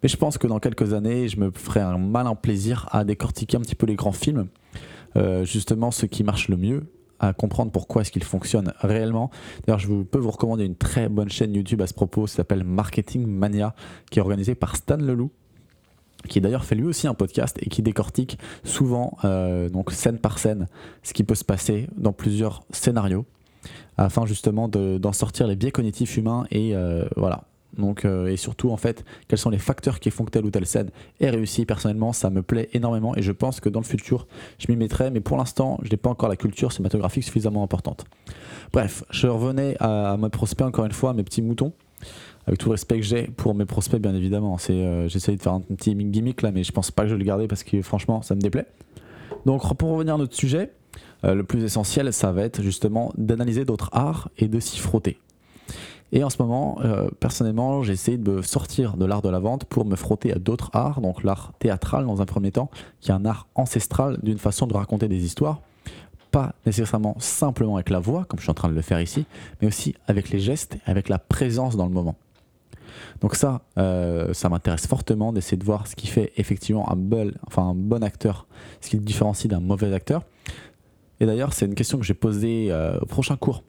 Mais 0.02 0.08
je 0.08 0.16
pense 0.16 0.38
que 0.38 0.46
dans 0.46 0.60
quelques 0.60 0.94
années, 0.94 1.28
je 1.28 1.38
me 1.38 1.50
ferai 1.50 1.80
un 1.80 1.98
malin 1.98 2.34
plaisir 2.36 2.88
à 2.90 3.04
décortiquer 3.04 3.58
un 3.58 3.60
petit 3.60 3.74
peu 3.74 3.84
les 3.84 3.96
grands 3.96 4.12
films, 4.12 4.46
euh, 5.16 5.44
justement 5.44 5.90
ceux 5.90 6.06
qui 6.06 6.24
marchent 6.24 6.48
le 6.48 6.56
mieux, 6.56 6.90
à 7.20 7.34
comprendre 7.34 7.70
pourquoi 7.70 8.00
est-ce 8.00 8.12
qu'ils 8.12 8.24
fonctionnent 8.24 8.72
réellement. 8.80 9.30
D'ailleurs, 9.66 9.80
je 9.80 9.88
peux 10.04 10.18
vous 10.18 10.30
recommander 10.30 10.64
une 10.64 10.76
très 10.76 11.10
bonne 11.10 11.28
chaîne 11.28 11.54
YouTube 11.54 11.82
à 11.82 11.86
ce 11.86 11.92
propos, 11.92 12.24
qui 12.24 12.32
s'appelle 12.32 12.64
Marketing 12.64 13.26
Mania, 13.26 13.74
qui 14.10 14.20
est 14.20 14.22
organisée 14.22 14.54
par 14.54 14.76
Stan 14.76 14.96
Leloup. 14.96 15.30
Qui 16.26 16.40
d'ailleurs 16.40 16.64
fait 16.64 16.74
lui 16.74 16.84
aussi 16.84 17.06
un 17.06 17.14
podcast 17.14 17.56
et 17.60 17.68
qui 17.68 17.82
décortique 17.82 18.38
souvent, 18.64 19.16
euh, 19.24 19.68
donc 19.68 19.92
scène 19.92 20.18
par 20.18 20.38
scène, 20.38 20.66
ce 21.02 21.12
qui 21.12 21.24
peut 21.24 21.34
se 21.36 21.44
passer 21.44 21.88
dans 21.96 22.12
plusieurs 22.12 22.62
scénarios, 22.70 23.24
afin 23.96 24.26
justement 24.26 24.68
de- 24.68 24.98
d'en 24.98 25.12
sortir 25.12 25.46
les 25.46 25.56
biais 25.56 25.70
cognitifs 25.70 26.16
humains 26.16 26.46
et 26.50 26.74
euh, 26.74 27.04
voilà. 27.16 27.44
Donc, 27.76 28.04
euh, 28.06 28.28
et 28.28 28.36
surtout, 28.36 28.70
en 28.70 28.78
fait, 28.78 29.04
quels 29.28 29.38
sont 29.38 29.50
les 29.50 29.58
facteurs 29.58 30.00
qui 30.00 30.10
font 30.10 30.24
que 30.24 30.30
telle 30.30 30.44
ou 30.46 30.50
telle 30.50 30.66
scène 30.66 30.90
est 31.20 31.28
réussie. 31.28 31.66
Personnellement, 31.66 32.12
ça 32.14 32.30
me 32.30 32.42
plaît 32.42 32.70
énormément 32.72 33.14
et 33.14 33.22
je 33.22 33.30
pense 33.30 33.60
que 33.60 33.68
dans 33.68 33.80
le 33.80 33.84
futur, 33.84 34.26
je 34.58 34.66
m'y 34.70 34.76
mettrai, 34.76 35.10
mais 35.10 35.20
pour 35.20 35.36
l'instant, 35.36 35.78
je 35.82 35.90
n'ai 35.90 35.98
pas 35.98 36.08
encore 36.10 36.30
la 36.30 36.36
culture 36.36 36.72
cinématographique 36.72 37.24
suffisamment 37.24 37.62
importante. 37.62 38.06
Bref, 38.72 39.04
je 39.10 39.28
revenais 39.28 39.76
à, 39.80 40.12
à 40.12 40.16
mes 40.16 40.30
prospects, 40.30 40.66
encore 40.66 40.86
une 40.86 40.92
fois, 40.92 41.10
à 41.10 41.12
mes 41.12 41.22
petits 41.22 41.42
moutons 41.42 41.72
avec 42.46 42.58
tout 42.58 42.68
le 42.68 42.72
respect 42.72 42.96
que 42.96 43.04
j'ai 43.04 43.24
pour 43.24 43.54
mes 43.54 43.66
prospects, 43.66 44.00
bien 44.00 44.14
évidemment. 44.14 44.56
C'est, 44.56 44.72
euh, 44.72 45.08
j'essaye 45.08 45.36
de 45.36 45.42
faire 45.42 45.52
un 45.52 45.60
petit 45.60 45.94
gimmick 45.94 46.42
là, 46.42 46.50
mais 46.50 46.64
je 46.64 46.72
pense 46.72 46.90
pas 46.90 47.02
que 47.02 47.08
je 47.08 47.14
vais 47.14 47.18
le 47.18 47.24
garder 47.24 47.46
parce 47.46 47.62
que 47.62 47.82
franchement, 47.82 48.22
ça 48.22 48.34
me 48.34 48.40
déplaît. 48.40 48.66
Donc, 49.44 49.76
pour 49.76 49.90
revenir 49.90 50.14
à 50.14 50.18
notre 50.18 50.34
sujet, 50.34 50.72
euh, 51.24 51.34
le 51.34 51.44
plus 51.44 51.62
essentiel, 51.62 52.12
ça 52.12 52.32
va 52.32 52.42
être 52.42 52.62
justement 52.62 53.12
d'analyser 53.18 53.64
d'autres 53.64 53.90
arts 53.92 54.30
et 54.38 54.48
de 54.48 54.60
s'y 54.60 54.78
frotter. 54.78 55.18
Et 56.12 56.24
en 56.24 56.30
ce 56.30 56.40
moment, 56.40 56.78
euh, 56.84 57.08
personnellement, 57.20 57.82
j'essaie 57.82 58.16
de 58.16 58.30
me 58.30 58.42
sortir 58.42 58.96
de 58.96 59.04
l'art 59.04 59.20
de 59.20 59.28
la 59.28 59.40
vente 59.40 59.66
pour 59.66 59.84
me 59.84 59.94
frotter 59.94 60.32
à 60.32 60.38
d'autres 60.38 60.70
arts, 60.72 61.02
donc 61.02 61.22
l'art 61.22 61.52
théâtral 61.58 62.06
dans 62.06 62.22
un 62.22 62.24
premier 62.24 62.50
temps, 62.50 62.70
qui 63.00 63.10
est 63.10 63.14
un 63.14 63.26
art 63.26 63.46
ancestral 63.54 64.18
d'une 64.22 64.38
façon 64.38 64.66
de 64.66 64.74
raconter 64.74 65.08
des 65.08 65.24
histoires, 65.24 65.60
pas 66.30 66.54
nécessairement 66.66 67.16
simplement 67.18 67.76
avec 67.76 67.90
la 67.90 67.98
voix, 67.98 68.24
comme 68.24 68.38
je 68.38 68.44
suis 68.44 68.50
en 68.50 68.54
train 68.54 68.68
de 68.68 68.74
le 68.74 68.82
faire 68.82 69.00
ici, 69.00 69.26
mais 69.60 69.68
aussi 69.68 69.94
avec 70.06 70.30
les 70.30 70.40
gestes, 70.40 70.78
avec 70.86 71.08
la 71.08 71.18
présence 71.18 71.76
dans 71.76 71.86
le 71.86 71.92
moment. 71.92 72.16
Donc 73.20 73.34
ça, 73.34 73.62
euh, 73.78 74.32
ça 74.32 74.48
m'intéresse 74.48 74.86
fortement 74.86 75.32
d'essayer 75.32 75.56
de 75.56 75.64
voir 75.64 75.86
ce 75.86 75.96
qui 75.96 76.06
fait 76.06 76.32
effectivement 76.36 76.90
un 76.90 76.96
bon, 76.96 77.32
enfin 77.46 77.62
un 77.62 77.74
bon 77.74 78.02
acteur, 78.02 78.46
ce 78.80 78.90
qui 78.90 78.96
le 78.96 79.02
différencie 79.02 79.48
d'un 79.48 79.60
mauvais 79.60 79.92
acteur. 79.92 80.22
Et 81.20 81.26
d'ailleurs, 81.26 81.52
c'est 81.52 81.66
une 81.66 81.74
question 81.74 81.98
que 81.98 82.04
j'ai 82.04 82.14
posée 82.14 82.68
euh, 82.70 82.98
au 83.00 83.06
prochain 83.06 83.36
cours 83.36 83.62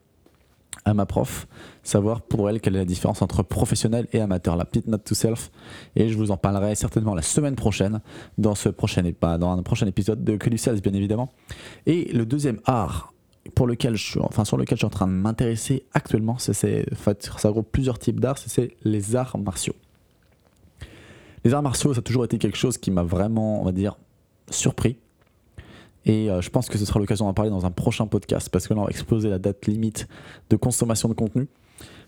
à 0.84 0.94
ma 0.94 1.06
prof, 1.06 1.46
savoir 1.82 2.22
pour 2.22 2.48
elle 2.48 2.60
quelle 2.60 2.74
est 2.74 2.78
la 2.78 2.84
différence 2.84 3.22
entre 3.22 3.42
professionnel 3.42 4.06
et 4.12 4.20
amateur, 4.20 4.56
la 4.56 4.64
petite 4.64 4.86
note 4.86 5.04
to 5.04 5.14
self. 5.14 5.50
Et 5.96 6.08
je 6.08 6.16
vous 6.16 6.30
en 6.30 6.36
parlerai 6.36 6.74
certainement 6.74 7.14
la 7.14 7.22
semaine 7.22 7.56
prochaine, 7.56 8.00
dans, 8.38 8.54
ce 8.54 8.68
prochain, 8.68 9.02
dans 9.20 9.50
un 9.50 9.62
prochain 9.62 9.86
épisode 9.86 10.24
de 10.24 10.36
Que 10.36 10.54
Sales, 10.56 10.80
bien 10.80 10.94
évidemment. 10.94 11.32
Et 11.86 12.12
le 12.12 12.24
deuxième 12.24 12.60
art 12.64 13.12
pour 13.54 13.66
lequel 13.66 13.96
je 13.96 14.10
suis, 14.10 14.20
enfin, 14.20 14.44
sur 14.44 14.56
lequel 14.56 14.76
je 14.76 14.80
suis 14.80 14.86
en 14.86 14.90
train 14.90 15.06
de 15.06 15.12
m'intéresser 15.12 15.84
actuellement, 15.92 16.38
c'est, 16.38 16.52
ça 16.54 17.48
regroupe 17.48 17.70
plusieurs 17.72 17.98
types 17.98 18.20
d'arts, 18.20 18.38
c'est 18.38 18.76
les 18.82 19.16
arts 19.16 19.38
martiaux. 19.38 19.74
Les 21.44 21.54
arts 21.54 21.62
martiaux, 21.62 21.94
ça 21.94 22.00
a 22.00 22.02
toujours 22.02 22.24
été 22.24 22.38
quelque 22.38 22.58
chose 22.58 22.76
qui 22.76 22.90
m'a 22.90 23.02
vraiment, 23.02 23.62
on 23.62 23.64
va 23.64 23.72
dire, 23.72 23.96
surpris. 24.50 24.98
Et 26.06 26.30
euh, 26.30 26.40
je 26.40 26.50
pense 26.50 26.68
que 26.68 26.78
ce 26.78 26.84
sera 26.84 26.98
l'occasion 26.98 27.26
d'en 27.26 27.34
parler 27.34 27.50
dans 27.50 27.66
un 27.66 27.70
prochain 27.70 28.06
podcast 28.06 28.48
parce 28.48 28.66
que 28.66 28.74
là, 28.74 28.80
on 28.80 28.84
va 28.84 28.90
exploser 28.90 29.28
la 29.28 29.38
date 29.38 29.66
limite 29.66 30.08
de 30.48 30.56
consommation 30.56 31.08
de 31.08 31.14
contenu. 31.14 31.48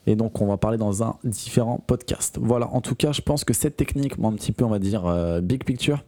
Et 0.06 0.16
donc, 0.16 0.40
on 0.40 0.46
va 0.46 0.56
parler 0.56 0.78
dans 0.78 1.02
un 1.02 1.16
différent 1.24 1.82
podcast. 1.86 2.38
Voilà, 2.40 2.68
en 2.68 2.80
tout 2.80 2.94
cas, 2.94 3.12
je 3.12 3.20
pense 3.20 3.44
que 3.44 3.52
cette 3.54 3.76
technique, 3.76 4.18
moi, 4.18 4.30
un 4.30 4.34
petit 4.34 4.52
peu, 4.52 4.64
on 4.64 4.70
va 4.70 4.78
dire, 4.78 5.06
euh, 5.06 5.40
big 5.40 5.64
picture, 5.64 6.04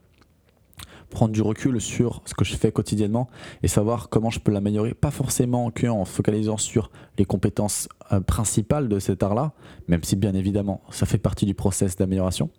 prendre 1.10 1.32
du 1.32 1.42
recul 1.42 1.80
sur 1.80 2.22
ce 2.26 2.34
que 2.34 2.44
je 2.44 2.56
fais 2.56 2.72
quotidiennement 2.72 3.28
et 3.62 3.68
savoir 3.68 4.08
comment 4.08 4.30
je 4.30 4.40
peux 4.40 4.50
l'améliorer, 4.50 4.94
pas 4.94 5.12
forcément 5.12 5.70
qu'en 5.70 6.04
focalisant 6.04 6.56
sur 6.56 6.90
les 7.18 7.24
compétences 7.24 7.88
euh, 8.12 8.20
principales 8.20 8.88
de 8.88 8.98
cet 8.98 9.22
art-là, 9.22 9.52
même 9.86 10.02
si 10.02 10.16
bien 10.16 10.34
évidemment 10.34 10.82
ça 10.90 11.06
fait 11.06 11.18
partie 11.18 11.46
du 11.46 11.54
process 11.54 11.96
d'amélioration, 11.96 12.50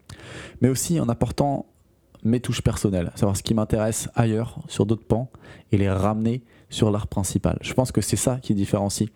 mais 0.61 0.69
aussi 0.69 0.99
en 0.99 1.09
apportant 1.09 1.65
mes 2.25 2.39
touches 2.39 2.61
personnelles, 2.61 3.11
savoir 3.15 3.37
ce 3.37 3.43
qui 3.43 3.53
m'intéresse 3.53 4.09
ailleurs, 4.15 4.59
sur 4.67 4.85
d'autres 4.85 5.05
pans, 5.05 5.29
et 5.71 5.77
les 5.77 5.89
ramener 5.89 6.43
sur 6.69 6.91
l'art 6.91 7.07
principal. 7.07 7.57
Je 7.61 7.73
pense 7.73 7.91
que 7.91 8.01
c'est 8.01 8.17
ça 8.17 8.39
qui 8.41 8.53
différencie, 8.55 9.09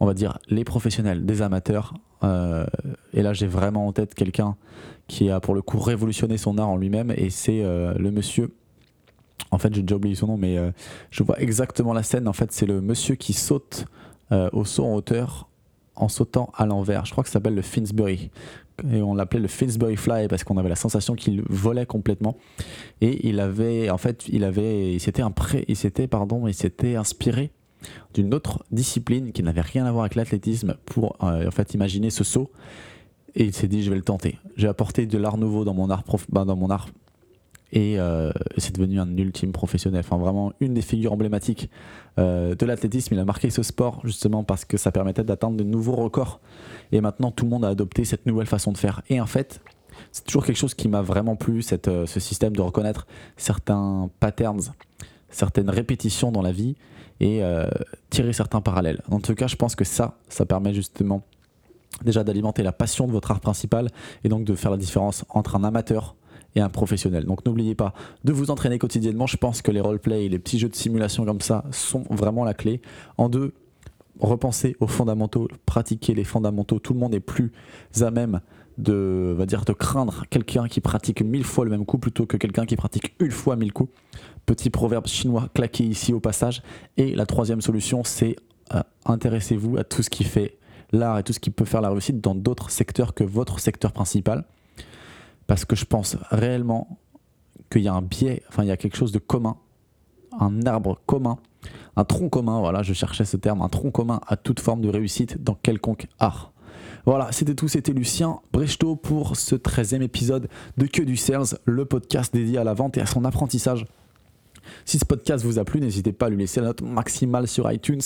on 0.00 0.06
va 0.06 0.14
dire, 0.14 0.38
les 0.48 0.64
professionnels 0.64 1.24
des 1.24 1.40
amateurs. 1.40 1.94
Euh, 2.24 2.66
et 3.14 3.22
là, 3.22 3.32
j'ai 3.32 3.46
vraiment 3.46 3.86
en 3.86 3.92
tête 3.92 4.14
quelqu'un 4.14 4.56
qui 5.06 5.30
a 5.30 5.40
pour 5.40 5.54
le 5.54 5.62
coup 5.62 5.78
révolutionné 5.78 6.36
son 6.36 6.58
art 6.58 6.68
en 6.68 6.76
lui-même, 6.76 7.12
et 7.16 7.30
c'est 7.30 7.62
euh, 7.62 7.94
le 7.94 8.10
monsieur. 8.10 8.52
En 9.50 9.58
fait, 9.58 9.72
j'ai 9.74 9.82
déjà 9.82 9.96
oublié 9.96 10.14
son 10.14 10.26
nom, 10.26 10.36
mais 10.36 10.58
euh, 10.58 10.72
je 11.10 11.22
vois 11.22 11.40
exactement 11.40 11.92
la 11.92 12.02
scène. 12.02 12.26
En 12.26 12.32
fait, 12.32 12.52
c'est 12.52 12.66
le 12.66 12.80
monsieur 12.80 13.14
qui 13.14 13.32
saute 13.32 13.86
au 14.52 14.64
saut 14.64 14.86
en 14.86 14.94
hauteur 14.94 15.50
en 15.94 16.08
sautant 16.08 16.50
à 16.56 16.64
l'envers. 16.64 17.04
Je 17.04 17.12
crois 17.12 17.22
que 17.22 17.28
ça 17.28 17.34
s'appelle 17.34 17.54
le 17.54 17.60
Finsbury. 17.60 18.30
Et 18.90 19.00
on 19.02 19.14
l'appelait 19.14 19.40
le 19.40 19.48
Finsbury 19.48 19.96
Fly 19.96 20.28
parce 20.28 20.44
qu'on 20.44 20.56
avait 20.56 20.68
la 20.68 20.76
sensation 20.76 21.14
qu'il 21.14 21.42
volait 21.48 21.86
complètement. 21.86 22.36
Et 23.00 23.28
il 23.28 23.38
avait, 23.40 23.90
en 23.90 23.98
fait, 23.98 24.24
il 24.28 24.44
avait, 24.44 24.94
il 24.94 25.00
s'était 25.00 25.22
il 25.68 25.76
s'était, 25.76 26.06
pardon, 26.08 26.46
il 26.48 26.54
s'était 26.54 26.96
inspiré 26.96 27.50
d'une 28.14 28.32
autre 28.34 28.64
discipline 28.70 29.32
qui 29.32 29.42
n'avait 29.42 29.60
rien 29.60 29.86
à 29.86 29.92
voir 29.92 30.04
avec 30.04 30.14
l'athlétisme 30.14 30.76
pour, 30.86 31.16
euh, 31.22 31.46
en 31.46 31.50
fait, 31.50 31.74
imaginer 31.74 32.10
ce 32.10 32.24
saut. 32.24 32.50
Et 33.34 33.44
il 33.44 33.52
s'est 33.54 33.68
dit, 33.68 33.82
je 33.82 33.90
vais 33.90 33.96
le 33.96 34.02
tenter. 34.02 34.38
J'ai 34.56 34.68
apporté 34.68 35.06
de 35.06 35.18
l'art 35.18 35.38
nouveau 35.38 35.64
dans 35.64 35.74
mon 35.74 35.88
art, 35.90 36.02
prof- 36.04 36.26
ben, 36.30 36.44
dans 36.44 36.56
mon 36.56 36.70
art 36.70 36.88
et 37.72 37.98
euh, 37.98 38.30
c'est 38.58 38.74
devenu 38.74 39.00
un 39.00 39.16
ultime 39.16 39.50
professionnel. 39.50 40.00
Enfin, 40.00 40.18
vraiment 40.18 40.52
une 40.60 40.74
des 40.74 40.82
figures 40.82 41.14
emblématiques 41.14 41.70
euh, 42.18 42.54
de 42.54 42.66
l'athlétisme. 42.66 43.14
Il 43.14 43.20
a 43.20 43.24
marqué 43.24 43.48
ce 43.48 43.62
sport 43.62 44.00
justement 44.04 44.44
parce 44.44 44.66
que 44.66 44.76
ça 44.76 44.92
permettait 44.92 45.24
d'atteindre 45.24 45.56
de 45.56 45.64
nouveaux 45.64 45.96
records. 45.96 46.40
Et 46.92 47.00
maintenant, 47.00 47.30
tout 47.30 47.44
le 47.44 47.50
monde 47.50 47.64
a 47.64 47.68
adopté 47.68 48.04
cette 48.04 48.26
nouvelle 48.26 48.46
façon 48.46 48.72
de 48.72 48.78
faire. 48.78 49.00
Et 49.08 49.20
en 49.20 49.26
fait, 49.26 49.62
c'est 50.12 50.24
toujours 50.24 50.44
quelque 50.44 50.58
chose 50.58 50.74
qui 50.74 50.88
m'a 50.88 51.00
vraiment 51.00 51.34
plu, 51.34 51.62
cette, 51.62 51.88
euh, 51.88 52.04
ce 52.04 52.20
système 52.20 52.54
de 52.54 52.60
reconnaître 52.60 53.06
certains 53.38 54.10
patterns, 54.20 54.74
certaines 55.30 55.70
répétitions 55.70 56.30
dans 56.30 56.42
la 56.42 56.52
vie 56.52 56.76
et 57.20 57.40
tirer 58.10 58.32
certains 58.32 58.60
parallèles. 58.60 59.00
En 59.08 59.20
tout 59.20 59.36
cas, 59.36 59.46
je 59.46 59.54
pense 59.54 59.76
que 59.76 59.84
ça, 59.84 60.18
ça 60.28 60.44
permet 60.44 60.74
justement 60.74 61.22
déjà 62.02 62.24
d'alimenter 62.24 62.64
la 62.64 62.72
passion 62.72 63.06
de 63.06 63.12
votre 63.12 63.30
art 63.30 63.38
principal 63.38 63.90
et 64.24 64.28
donc 64.28 64.42
de 64.44 64.56
faire 64.56 64.72
la 64.72 64.76
différence 64.76 65.24
entre 65.28 65.54
un 65.54 65.62
amateur 65.62 66.16
et 66.54 66.60
un 66.60 66.68
professionnel. 66.68 67.24
Donc 67.24 67.44
n'oubliez 67.46 67.74
pas 67.74 67.94
de 68.24 68.32
vous 68.32 68.50
entraîner 68.50 68.78
quotidiennement. 68.78 69.26
Je 69.26 69.36
pense 69.36 69.62
que 69.62 69.70
les 69.70 69.80
roleplay 69.80 70.26
et 70.26 70.28
les 70.28 70.38
petits 70.38 70.58
jeux 70.58 70.68
de 70.68 70.76
simulation 70.76 71.24
comme 71.24 71.40
ça 71.40 71.64
sont 71.70 72.04
vraiment 72.10 72.44
la 72.44 72.54
clé. 72.54 72.80
En 73.18 73.28
deux, 73.28 73.54
repensez 74.20 74.76
aux 74.80 74.86
fondamentaux, 74.86 75.48
pratiquez 75.66 76.14
les 76.14 76.24
fondamentaux. 76.24 76.78
Tout 76.78 76.94
le 76.94 77.00
monde 77.00 77.14
est 77.14 77.20
plus 77.20 77.52
à 78.00 78.10
même 78.10 78.40
de, 78.78 79.34
va 79.36 79.46
dire, 79.46 79.64
de 79.64 79.72
craindre 79.72 80.24
quelqu'un 80.30 80.66
qui 80.68 80.80
pratique 80.80 81.22
mille 81.22 81.44
fois 81.44 81.64
le 81.64 81.70
même 81.70 81.84
coup 81.84 81.98
plutôt 81.98 82.26
que 82.26 82.36
quelqu'un 82.36 82.66
qui 82.66 82.76
pratique 82.76 83.14
une 83.20 83.30
fois 83.30 83.56
mille 83.56 83.72
coups. 83.72 83.92
Petit 84.46 84.70
proverbe 84.70 85.06
chinois 85.06 85.48
claqué 85.54 85.84
ici 85.84 86.12
au 86.12 86.20
passage. 86.20 86.62
Et 86.96 87.14
la 87.14 87.26
troisième 87.26 87.60
solution, 87.60 88.02
c'est 88.04 88.36
euh, 88.74 88.82
intéressez-vous 89.04 89.76
à 89.76 89.84
tout 89.84 90.02
ce 90.02 90.10
qui 90.10 90.24
fait 90.24 90.56
l'art 90.90 91.18
et 91.18 91.22
tout 91.22 91.32
ce 91.32 91.40
qui 91.40 91.50
peut 91.50 91.64
faire 91.64 91.80
la 91.80 91.90
réussite 91.90 92.20
dans 92.20 92.34
d'autres 92.34 92.70
secteurs 92.70 93.14
que 93.14 93.24
votre 93.24 93.60
secteur 93.60 93.92
principal. 93.92 94.44
Parce 95.52 95.66
que 95.66 95.76
je 95.76 95.84
pense 95.84 96.16
réellement 96.30 96.98
qu'il 97.70 97.82
y 97.82 97.88
a 97.88 97.92
un 97.92 98.00
biais, 98.00 98.42
enfin 98.48 98.62
il 98.62 98.68
y 98.68 98.70
a 98.70 98.78
quelque 98.78 98.96
chose 98.96 99.12
de 99.12 99.18
commun, 99.18 99.58
un 100.40 100.64
arbre 100.64 100.98
commun, 101.04 101.36
un 101.94 102.04
tronc 102.04 102.30
commun, 102.30 102.60
voilà, 102.60 102.82
je 102.82 102.94
cherchais 102.94 103.26
ce 103.26 103.36
terme, 103.36 103.60
un 103.60 103.68
tronc 103.68 103.90
commun 103.90 104.22
à 104.26 104.38
toute 104.38 104.60
forme 104.60 104.80
de 104.80 104.88
réussite 104.88 105.44
dans 105.44 105.52
quelconque 105.52 106.06
art. 106.18 106.54
Voilà, 107.04 107.30
c'était 107.32 107.54
tout, 107.54 107.68
c'était 107.68 107.92
Lucien 107.92 108.40
Brechto 108.50 108.96
pour 108.96 109.36
ce 109.36 109.54
13e 109.54 110.00
épisode 110.00 110.48
de 110.78 110.86
Que 110.86 111.02
du 111.02 111.18
Sales, 111.18 111.58
le 111.66 111.84
podcast 111.84 112.32
dédié 112.32 112.56
à 112.56 112.64
la 112.64 112.72
vente 112.72 112.96
et 112.96 113.02
à 113.02 113.06
son 113.06 113.26
apprentissage. 113.26 113.84
Si 114.86 114.98
ce 114.98 115.04
podcast 115.04 115.44
vous 115.44 115.58
a 115.58 115.66
plu, 115.66 115.80
n'hésitez 115.80 116.14
pas 116.14 116.26
à 116.26 116.30
lui 116.30 116.38
laisser 116.38 116.60
la 116.60 116.68
note 116.68 116.80
maximale 116.80 117.46
sur 117.46 117.70
iTunes. 117.70 118.00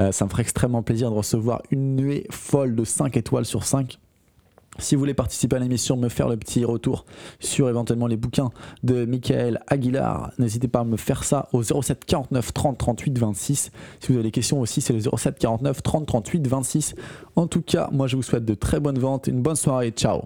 Euh, 0.00 0.12
ça 0.12 0.26
me 0.26 0.30
ferait 0.30 0.42
extrêmement 0.42 0.82
plaisir 0.82 1.10
de 1.10 1.16
recevoir 1.16 1.62
une 1.70 1.96
nuée 1.96 2.26
folle 2.30 2.76
de 2.76 2.84
5 2.84 3.16
étoiles 3.16 3.46
sur 3.46 3.64
5. 3.64 3.98
Si 4.78 4.94
vous 4.94 4.98
voulez 4.98 5.14
participer 5.14 5.56
à 5.56 5.58
l'émission, 5.58 5.96
me 5.96 6.08
faire 6.08 6.28
le 6.28 6.36
petit 6.36 6.64
retour 6.64 7.04
sur 7.38 7.68
éventuellement 7.68 8.06
les 8.06 8.16
bouquins 8.16 8.50
de 8.82 9.04
Michael 9.04 9.60
Aguilar, 9.68 10.32
n'hésitez 10.38 10.68
pas 10.68 10.80
à 10.80 10.84
me 10.84 10.96
faire 10.96 11.24
ça 11.24 11.48
au 11.52 11.62
07 11.62 12.04
49 12.04 12.52
30 12.52 12.78
38 12.78 13.18
26. 13.18 13.70
Si 14.00 14.08
vous 14.08 14.14
avez 14.14 14.24
des 14.24 14.30
questions 14.30 14.60
aussi, 14.60 14.80
c'est 14.80 14.92
le 14.92 15.00
07 15.00 15.38
49 15.38 15.82
30 15.82 16.06
38 16.06 16.46
26. 16.46 16.94
En 17.36 17.46
tout 17.46 17.62
cas, 17.62 17.88
moi 17.92 18.06
je 18.06 18.16
vous 18.16 18.22
souhaite 18.22 18.44
de 18.44 18.54
très 18.54 18.80
bonnes 18.80 18.98
ventes, 18.98 19.26
une 19.28 19.42
bonne 19.42 19.56
soirée, 19.56 19.90
ciao 19.90 20.22